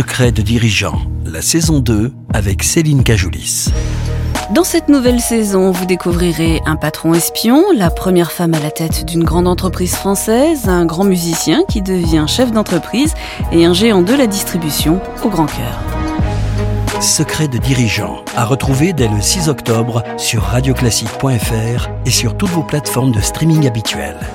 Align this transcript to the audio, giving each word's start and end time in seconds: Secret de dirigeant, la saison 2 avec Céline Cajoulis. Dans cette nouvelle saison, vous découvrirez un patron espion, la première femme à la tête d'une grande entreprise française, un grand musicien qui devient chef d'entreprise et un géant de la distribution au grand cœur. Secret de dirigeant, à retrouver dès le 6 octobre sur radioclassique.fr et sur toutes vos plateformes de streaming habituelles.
Secret 0.00 0.32
de 0.32 0.40
dirigeant, 0.40 0.98
la 1.26 1.42
saison 1.42 1.78
2 1.78 2.10
avec 2.32 2.62
Céline 2.62 3.04
Cajoulis. 3.04 3.66
Dans 4.50 4.64
cette 4.64 4.88
nouvelle 4.88 5.20
saison, 5.20 5.72
vous 5.72 5.84
découvrirez 5.84 6.62
un 6.64 6.76
patron 6.76 7.12
espion, 7.12 7.66
la 7.76 7.90
première 7.90 8.32
femme 8.32 8.54
à 8.54 8.60
la 8.60 8.70
tête 8.70 9.04
d'une 9.04 9.24
grande 9.24 9.46
entreprise 9.46 9.94
française, 9.94 10.70
un 10.70 10.86
grand 10.86 11.04
musicien 11.04 11.64
qui 11.68 11.82
devient 11.82 12.24
chef 12.26 12.50
d'entreprise 12.50 13.12
et 13.52 13.66
un 13.66 13.74
géant 13.74 14.00
de 14.00 14.14
la 14.14 14.26
distribution 14.26 15.02
au 15.22 15.28
grand 15.28 15.44
cœur. 15.44 15.78
Secret 17.02 17.48
de 17.48 17.58
dirigeant, 17.58 18.24
à 18.36 18.46
retrouver 18.46 18.94
dès 18.94 19.08
le 19.08 19.20
6 19.20 19.50
octobre 19.50 20.02
sur 20.16 20.44
radioclassique.fr 20.44 21.90
et 22.06 22.10
sur 22.10 22.38
toutes 22.38 22.48
vos 22.48 22.62
plateformes 22.62 23.12
de 23.12 23.20
streaming 23.20 23.66
habituelles. 23.66 24.30